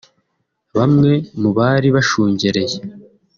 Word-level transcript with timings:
Bamwe 0.77 1.11
mu 1.41 1.49
bari 1.57 1.87
bashungereye 1.95 2.77